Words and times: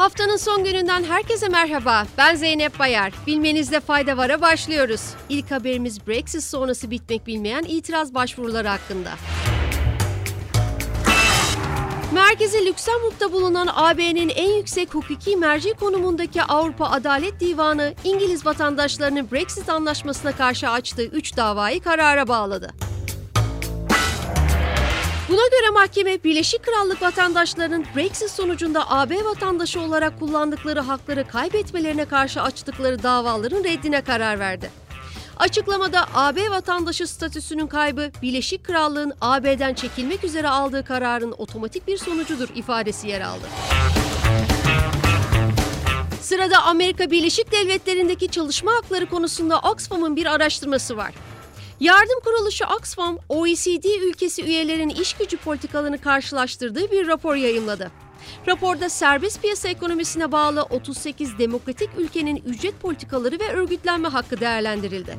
Haftanın 0.00 0.36
son 0.36 0.64
gününden 0.64 1.04
herkese 1.04 1.48
merhaba. 1.48 2.06
Ben 2.18 2.34
Zeynep 2.34 2.78
Bayar. 2.78 3.12
Bilmenizde 3.26 3.80
fayda 3.80 4.16
vara 4.16 4.40
başlıyoruz. 4.40 5.00
İlk 5.28 5.50
haberimiz 5.50 6.06
Brexit 6.06 6.42
sonrası 6.42 6.90
bitmek 6.90 7.26
bilmeyen 7.26 7.64
itiraz 7.68 8.14
başvuruları 8.14 8.68
hakkında. 8.68 9.10
Merkezi 12.14 12.66
Lüksemburg'da 12.66 13.32
bulunan 13.32 13.68
AB'nin 13.74 14.28
en 14.28 14.56
yüksek 14.56 14.94
hukuki 14.94 15.36
merci 15.36 15.72
konumundaki 15.74 16.42
Avrupa 16.42 16.86
Adalet 16.86 17.40
Divanı, 17.40 17.94
İngiliz 18.04 18.46
vatandaşlarının 18.46 19.30
Brexit 19.32 19.68
anlaşmasına 19.68 20.32
karşı 20.32 20.68
açtığı 20.68 21.04
3 21.04 21.36
davayı 21.36 21.82
karara 21.82 22.28
bağladı. 22.28 22.89
Buna 25.30 25.48
göre 25.50 25.70
mahkeme 25.70 26.24
Birleşik 26.24 26.62
Krallık 26.62 27.02
vatandaşlarının 27.02 27.84
Brexit 27.96 28.30
sonucunda 28.30 28.90
AB 28.90 29.24
vatandaşı 29.24 29.80
olarak 29.80 30.20
kullandıkları 30.20 30.80
hakları 30.80 31.28
kaybetmelerine 31.28 32.04
karşı 32.04 32.42
açtıkları 32.42 33.02
davaların 33.02 33.64
reddine 33.64 34.00
karar 34.00 34.38
verdi. 34.38 34.70
Açıklamada 35.36 36.06
AB 36.14 36.50
vatandaşı 36.50 37.06
statüsünün 37.06 37.66
kaybı 37.66 38.10
Birleşik 38.22 38.64
Krallığın 38.64 39.12
AB'den 39.20 39.74
çekilmek 39.74 40.24
üzere 40.24 40.48
aldığı 40.48 40.84
kararın 40.84 41.32
otomatik 41.32 41.88
bir 41.88 41.98
sonucudur 41.98 42.48
ifadesi 42.54 43.08
yer 43.08 43.20
aldı. 43.20 43.46
Sırada 46.20 46.62
Amerika 46.62 47.10
Birleşik 47.10 47.52
Devletleri'ndeki 47.52 48.28
çalışma 48.28 48.72
hakları 48.72 49.06
konusunda 49.06 49.60
Oxfam'ın 49.60 50.16
bir 50.16 50.26
araştırması 50.26 50.96
var. 50.96 51.14
Yardım 51.80 52.20
kuruluşu 52.24 52.64
Oxfam, 52.64 53.18
OECD 53.28 53.84
ülkesi 54.08 54.44
üyelerin 54.44 54.88
iş 54.88 55.12
gücü 55.14 55.36
politikalarını 55.36 56.00
karşılaştırdığı 56.00 56.90
bir 56.90 57.06
rapor 57.06 57.34
yayımladı. 57.34 57.90
Raporda 58.48 58.88
serbest 58.88 59.42
piyasa 59.42 59.68
ekonomisine 59.68 60.32
bağlı 60.32 60.62
38 60.62 61.38
demokratik 61.38 61.90
ülkenin 61.98 62.42
ücret 62.46 62.80
politikaları 62.80 63.40
ve 63.40 63.52
örgütlenme 63.52 64.08
hakkı 64.08 64.40
değerlendirildi. 64.40 65.16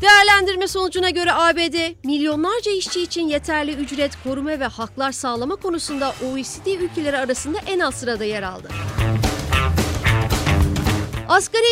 Değerlendirme 0.00 0.68
sonucuna 0.68 1.10
göre 1.10 1.32
ABD, 1.32 2.04
milyonlarca 2.04 2.72
işçi 2.72 3.02
için 3.02 3.28
yeterli 3.28 3.72
ücret, 3.72 4.12
koruma 4.24 4.50
ve 4.50 4.66
haklar 4.66 5.12
sağlama 5.12 5.56
konusunda 5.56 6.14
OECD 6.24 6.66
ülkeleri 6.66 7.18
arasında 7.18 7.58
en 7.66 7.78
alt 7.78 7.94
sırada 7.94 8.24
yer 8.24 8.42
aldı. 8.42 8.68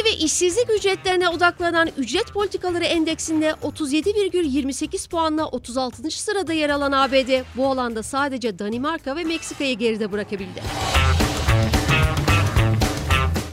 Asgari 0.00 0.14
ve 0.14 0.24
işsizlik 0.24 0.70
ücretlerine 0.70 1.28
odaklanan 1.28 1.88
ücret 1.98 2.32
politikaları 2.32 2.84
endeksinde 2.84 3.50
37,28 3.50 5.08
puanla 5.08 5.46
36. 5.46 6.10
sırada 6.10 6.52
yer 6.52 6.70
alan 6.70 6.92
ABD 6.92 7.44
bu 7.56 7.66
alanda 7.66 8.02
sadece 8.02 8.58
Danimarka 8.58 9.16
ve 9.16 9.24
Meksika'yı 9.24 9.78
geride 9.78 10.12
bırakabildi. 10.12 10.62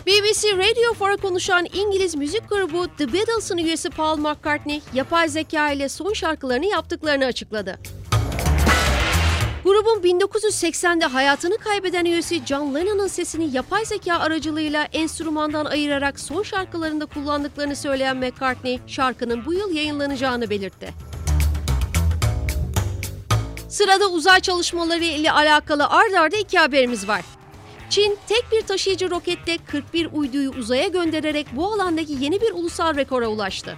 BBC 0.06 0.58
Radio 0.58 1.06
4'a 1.06 1.17
konuşan 1.17 1.67
İngiliz 1.73 2.16
müzik 2.16 2.50
grubu 2.50 2.88
The 2.98 3.14
Beatles'ın 3.14 3.58
üyesi 3.58 3.89
Paul 3.89 4.17
McCartney, 4.17 4.82
yapay 4.94 5.30
zeka 5.30 5.72
ile 5.72 5.89
son 5.89 6.14
şarkılarını 6.14 6.66
yaptıklarını 6.66 7.26
açıkladı. 7.26 7.80
Grubun 9.88 10.20
1980'de 10.20 11.06
hayatını 11.06 11.58
kaybeden 11.58 12.06
üyesi 12.06 12.46
John 12.46 12.76
Lennon'ın 12.76 13.08
sesini 13.08 13.56
yapay 13.56 13.86
zeka 13.86 14.16
aracılığıyla 14.16 14.84
enstrümandan 14.84 15.66
ayırarak 15.66 16.20
son 16.20 16.44
şarkılarında 16.44 17.06
kullandıklarını 17.06 17.76
söyleyen 17.76 18.18
McCartney, 18.18 18.80
şarkının 18.88 19.46
bu 19.46 19.54
yıl 19.54 19.76
yayınlanacağını 19.76 20.50
belirtti. 20.50 20.94
Sırada 23.70 24.08
uzay 24.08 24.40
çalışmaları 24.40 25.04
ile 25.04 25.32
alakalı 25.32 25.88
ard 25.88 26.14
arda 26.14 26.38
iki 26.38 26.58
haberimiz 26.60 27.08
var. 27.08 27.22
Çin 27.90 28.18
tek 28.28 28.46
bir 28.52 28.62
taşıyıcı 28.62 29.10
rokette 29.10 29.58
41 29.72 30.10
uyduyu 30.14 30.52
uzaya 30.52 30.88
göndererek 30.88 31.48
bu 31.52 31.73
alandaki 31.73 32.14
yeni 32.20 32.42
bir 32.42 32.52
ulusal 32.52 32.95
rekora 32.95 33.28
ulaştı. 33.28 33.78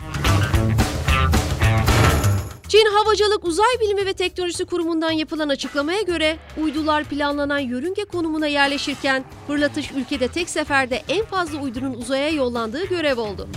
Çin 2.69 2.85
Havacılık 2.85 3.45
Uzay 3.45 3.79
Bilimi 3.81 4.05
ve 4.05 4.13
Teknolojisi 4.13 4.65
Kurumu'ndan 4.65 5.11
yapılan 5.11 5.49
açıklamaya 5.49 6.01
göre 6.01 6.37
uydular 6.57 7.03
planlanan 7.03 7.59
yörünge 7.59 8.05
konumuna 8.05 8.47
yerleşirken 8.47 9.25
fırlatış 9.47 9.91
ülkede 9.91 10.27
tek 10.27 10.49
seferde 10.49 11.03
en 11.09 11.25
fazla 11.25 11.57
uydunun 11.57 11.93
uzaya 11.93 12.29
yollandığı 12.29 12.85
görev 12.85 13.19
oldu. 13.19 13.47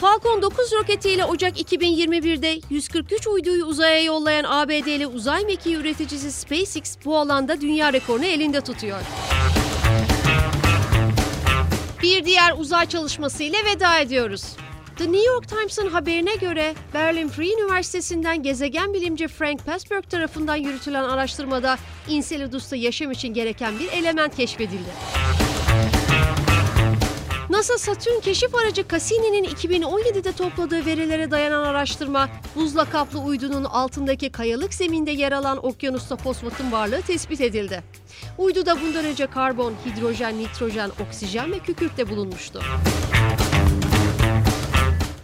Falcon 0.00 0.42
9 0.42 0.72
roketiyle 0.72 1.24
Ocak 1.24 1.60
2021'de 1.60 2.60
143 2.70 3.26
uyduyu 3.26 3.64
uzaya 3.64 4.02
yollayan 4.02 4.44
ABD'li 4.48 5.06
uzay 5.06 5.44
mekiği 5.44 5.76
üreticisi 5.76 6.32
SpaceX 6.32 6.96
bu 7.04 7.18
alanda 7.18 7.60
dünya 7.60 7.92
rekorunu 7.92 8.24
elinde 8.24 8.60
tutuyor. 8.60 9.00
Bir 12.02 12.24
diğer 12.24 12.54
uzay 12.58 12.86
çalışmasıyla 12.86 13.58
veda 13.64 13.98
ediyoruz. 13.98 14.42
The 15.00 15.12
New 15.12 15.26
York 15.26 15.48
Times'ın 15.48 15.90
haberine 15.90 16.34
göre 16.34 16.74
Berlin 16.94 17.28
Free 17.28 17.52
Üniversitesi'nden 17.52 18.42
gezegen 18.42 18.94
bilimci 18.94 19.28
Frank 19.28 19.66
Passberg 19.66 20.04
tarafından 20.10 20.56
yürütülen 20.56 21.04
araştırmada 21.04 21.78
Enceladus'ta 22.08 22.76
yaşam 22.76 23.10
için 23.10 23.34
gereken 23.34 23.78
bir 23.78 23.88
element 23.88 24.36
keşfedildi. 24.36 24.90
NASA 27.50 27.78
Satürn 27.78 28.20
keşif 28.20 28.54
aracı 28.54 28.88
Cassini'nin 28.88 29.44
2017'de 29.44 30.32
topladığı 30.32 30.86
verilere 30.86 31.30
dayanan 31.30 31.64
araştırma, 31.64 32.28
buzla 32.56 32.84
kaplı 32.84 33.18
uydunun 33.18 33.64
altındaki 33.64 34.32
kayalık 34.32 34.74
zeminde 34.74 35.10
yer 35.10 35.32
alan 35.32 35.66
okyanusta 35.66 36.16
fosfatın 36.16 36.72
varlığı 36.72 37.02
tespit 37.02 37.40
edildi. 37.40 37.82
Uyduda 38.38 38.80
bundan 38.80 39.04
önce 39.04 39.26
karbon, 39.26 39.74
hidrojen, 39.86 40.38
nitrojen, 40.38 40.90
oksijen 41.06 41.52
ve 41.52 41.58
kükürt 41.58 41.98
de 41.98 42.10
bulunmuştu. 42.10 42.62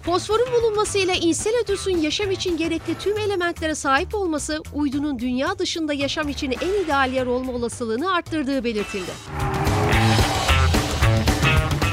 Fosforun 0.06 0.52
bulunmasıyla 0.52 1.14
Enceladus'un 1.14 1.98
yaşam 1.98 2.30
için 2.30 2.56
gerekli 2.56 2.94
tüm 2.98 3.18
elementlere 3.18 3.74
sahip 3.74 4.14
olması 4.14 4.62
uydunun 4.72 5.18
dünya 5.18 5.58
dışında 5.58 5.92
yaşam 5.92 6.28
için 6.28 6.50
en 6.50 6.84
ideal 6.84 7.12
yer 7.12 7.26
olma 7.26 7.52
olasılığını 7.52 8.12
arttırdığı 8.12 8.64
belirtildi. 8.64 9.10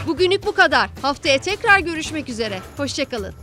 Bugünlük 0.07 0.46
bu 0.46 0.51
kadar. 0.51 0.90
Haftaya 1.01 1.41
tekrar 1.41 1.79
görüşmek 1.79 2.29
üzere. 2.29 2.59
Hoşçakalın. 2.78 3.34